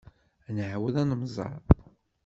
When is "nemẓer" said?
1.09-1.61